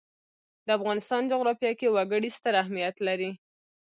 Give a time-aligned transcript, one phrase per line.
[0.65, 3.31] د افغانستان جغرافیه کې وګړي ستر اهمیت لري.